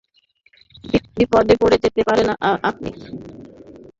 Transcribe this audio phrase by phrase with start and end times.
[1.15, 2.27] বিপদে পড়ে যেতে পারেন
[2.69, 2.89] আপনি।